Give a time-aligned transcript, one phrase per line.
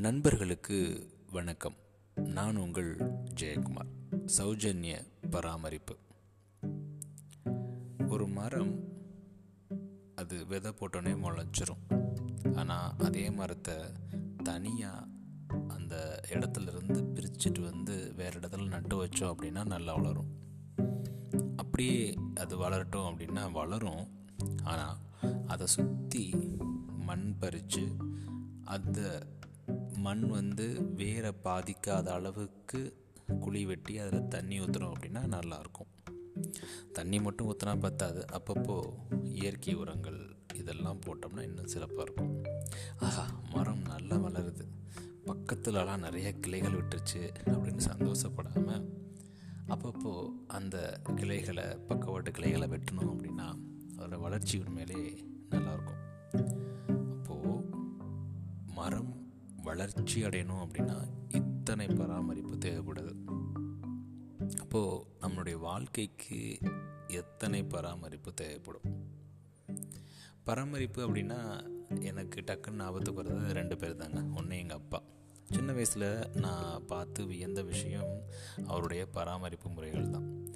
[0.00, 0.76] நண்பர்களுக்கு
[1.30, 1.74] வணக்கம்.
[2.14, 2.96] நான் உங்கள்
[3.40, 3.90] ஜெயக்குமார்.
[4.38, 5.96] சௌஜன்ய பராமரிப்பு.
[8.08, 8.84] ஒரு மரம்
[10.14, 11.82] அது விதை போட்டோன்னே முளைச்சிரும்
[12.54, 13.74] ஆனால் அதே மரத்தை
[14.42, 15.06] தனியாக
[15.68, 20.30] அந்த இடத்துல இருந்து பிரிச்சுட்டு வந்து வேறு இடத்துல நட்டு வச்சோம் அப்படின்னா நல்லா வளரும்.
[21.56, 24.08] அப்படியே அது வளரட்டும் அப்படின்னா வளரும்.
[24.62, 24.96] ஆனால்
[25.46, 26.24] அதை சுற்றி
[26.88, 27.96] மண் பறித்து
[28.64, 29.26] அந்த
[30.00, 32.96] மண் வந்து வேரை பாதிக்காத அளவுக்கு
[33.40, 35.90] குழி வெட்டி அதில் தண்ணி ஊற்றுறோம் அப்படின்னா நல்லாயிருக்கும்.
[36.92, 38.24] தண்ணி மட்டும் ஊற்றினா பத்தாது.
[38.32, 38.76] அப்பப்போ
[39.24, 42.44] இயற்கை உரங்கள் இதெல்லாம் போட்டோம்னா இன்னும் சிறப்பாக இருக்கும்.
[42.98, 44.64] ஆஹா மரம் நல்லா வளருது.
[45.26, 48.88] பக்கத்துலலாம் நிறைய கிளைகள் விட்டுருச்சு அப்படின்னு சந்தோஷப்படாமல்
[49.68, 53.58] அப்பப்போ அந்த கிளைகளை பக்கவாட்டு கிளைகளை வெட்டணும் அப்படின்னா
[53.96, 56.59] அதோடய வளர்ச்சி உண்மையிலே நல்லாயிருக்கும்.
[59.70, 60.96] வளர்ச்சி அடையணும் அப்படின்னா
[61.34, 63.12] இத்தனை பராமரிப்பு தேவைப்படுது.
[64.60, 66.58] அப்போது நம்மளுடைய வாழ்க்கைக்கு
[67.06, 68.86] எத்தனை பராமரிப்பு தேவைப்படும்?
[70.44, 71.38] பராமரிப்பு அப்படின்னா
[72.00, 74.40] எனக்கு டக்குன்னு ஞாபகத்துக்கு வர்றது ரெண்டு பேர் தாங்க.
[74.40, 75.02] ஒன்று எங்கள் அப்பா.
[75.50, 78.22] சின்ன வயசில் நான் பார்த்து வியந்த விஷயம்
[78.66, 80.46] அவருடைய பராமரிப்பு முறைகள் தான்.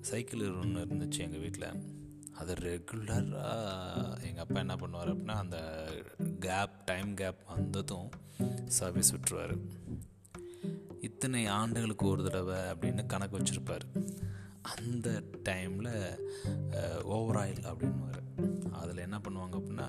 [0.00, 2.00] சைக்கிள் ஒன்று இருந்துச்சு எங்கள் வீட்டில்
[2.40, 5.58] அது ரெகுலராக எங்கள் அப்பா என்ன பண்ணுவார் அப்படின்னா அந்த
[6.46, 8.08] கேப் டைம் கேப் வந்ததும்
[8.78, 9.56] சர்வீஸ் விட்டுருவார்.
[11.08, 13.86] இத்தனை ஆண்டுகளுக்கு ஒரு தடவை அப்படின்னு கணக்கு வச்சுருப்பார்.
[14.72, 15.08] அந்த
[15.48, 15.94] டைமில்
[17.14, 18.20] ஓவர் ஆயில் அப்படின்வார்
[18.80, 19.86] அதில் என்ன பண்ணுவாங்க அப்படின்னா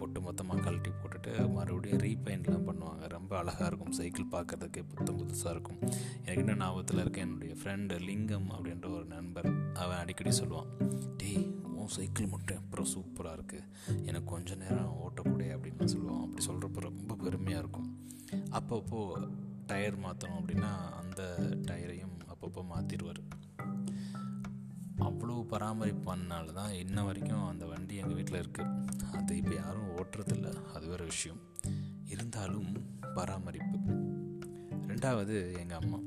[0.00, 3.04] ஒட்டு மொத்தமாக கழட்டி போட்டுட்டு மறுபடியும் ரீபெயிண்ட்லாம் பண்ணுவாங்க.
[3.14, 3.94] ரொம்ப அழகாக இருக்கும்.
[3.98, 5.80] சைக்கிள் பார்க்குறதுக்கே புத்தம் புதுசாக இருக்கும்.
[6.24, 7.20] எனக்கு இன்னும் ஞாபகத்தில் இருக்க.
[7.26, 9.48] என்னுடைய ஃப்ரெண்டு லிங்கம் அப்படின்ற ஒரு நண்பர்
[9.82, 10.70] அவன் அடிக்கடி சொல்லுவான்
[11.22, 11.32] டே
[11.96, 17.62] சைக்கிள் மட்டும் அப்புறம் சூப்பராக இருக்குது எனக்கு கொஞ்ச நேரம் ஓட்டக்கூடிய அப்படின்னு சொல்லுவோம் அப்படி சொல்கிறப்ப ரொம்ப பெருமையாக
[17.62, 17.88] இருக்கும்.
[18.50, 19.00] அப்பப்போ
[19.66, 21.22] டயர் மாற்றணும் அப்படின்னா அந்த
[21.68, 23.22] டயரையும் அப்பப்போ மாற்றிடுவார்
[25.00, 30.48] அவ்வளோ பராமரிப்பு பண்ணனால தான் இன்ன வரைக்கும் அந்த வண்டி எங்கள் வீட்டில் இருக்குது அது இப்போ யாரும் ஓட்டுறதில்ல.
[30.74, 31.40] அது வேறு விஷயம்.
[32.06, 32.70] இருந்தாலும்
[33.14, 33.78] பராமரிப்பு.
[34.88, 35.98] ரெண்டாவது எங்கள் அம்மா.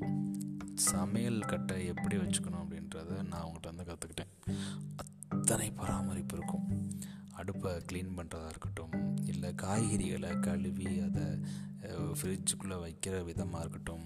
[0.74, 3.49] சமையல் கட்டை எப்படி வச்சுக்கணும் அப்படின்றத நான்
[5.50, 6.66] அத்தனை பராமரிப்பு இருக்கும்
[7.32, 8.92] அடுப்பை க்ளீன் பண்ணுறதா இருக்கட்டும்
[9.24, 11.24] இல்லை காய்கறிகளை கழுவி அதை
[12.12, 14.04] ஃப்ரிட்ஜுக்குள்ளே வைக்கிற விதமாக இருக்கட்டும்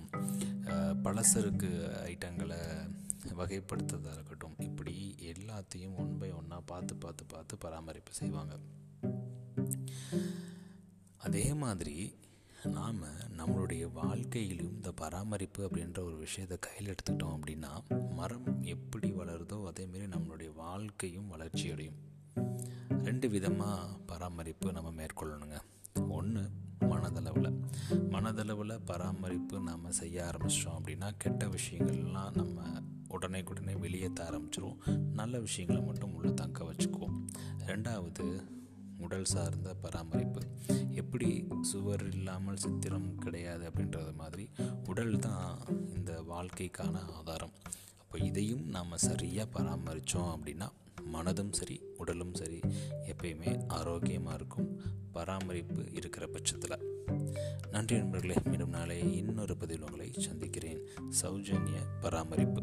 [1.02, 1.70] பலசருக்கு
[2.04, 2.60] ஐட்டங்களை
[3.34, 4.94] வகைப்படுத்துறதாக இருக்கட்டும் இப்படி
[5.32, 8.56] எல்லாத்தையும் ஒன் பை ஒன்னாக பார்த்து பார்த்து பார்த்து பராமரிப்பு செய்வாங்க.
[11.16, 11.96] அதே மாதிரி
[12.66, 13.02] நாம்
[13.36, 17.68] நம்மளுடைய வாழ்க்கையிலும் இந்த பராமரிப்பு அப்படின்ற ஒரு விஷயத்தை கையில் எடுத்துக்கிட்டோம் அப்படின்னா
[18.10, 21.94] மரம் எப்படி வளருதோ அதேமாரி நம்மளுடைய வாழ்க்கையும் வளர்ச்சி அடையும்.
[22.88, 25.60] ரெண்டு விதமாக பராமரிப்பு நம்ம மேற்கொள்ளணுங்க.
[26.08, 27.60] ஒன்று மனதளவில்.
[27.90, 32.62] மனதளவில் பராமரிப்பு நாம் செய்ய ஆரம்பிச்சிட்டோம் அப்படின்னா கெட்ட விஷயங்கள்லாம் நம்ம
[33.08, 34.96] உடனே உடனே வெளியேற்ற ஆரம்பிச்சிரும்.
[34.96, 37.26] நல்ல விஷயங்களை மட்டும் உள்ளே தங்க வச்சுக்குவோம்.
[37.66, 38.52] ரெண்டாவது
[38.98, 40.40] உடல் சார்ந்த பராமரிப்பு.
[40.90, 44.50] எப்படி சுவர் இல்லாமல் சித்திரம் கிடையாது அப்படின்றது மாதிரி
[44.86, 45.58] உடல் தான்
[45.94, 47.52] இந்த வாழ்க்கைக்கான ஆதாரம்.
[47.98, 50.68] அப்போ இதையும் நாம் சரியாக பராமரித்தோம் அப்படின்னா
[51.12, 52.60] மனதும் சரி உடலும் சரி
[53.06, 54.80] எப்பயுமே ஆரோக்கியமாக இருக்கும்.
[55.12, 56.92] பராமரிப்பு இருக்கிற பட்சத்தில்.
[57.70, 60.80] நன்றி நண்பர்களே மீண்டும் நாளை இன்னொரு பதிவில் உங்களை சந்திக்கிறேன்.
[61.22, 62.62] சௌஜன்ய பராமரிப்பு.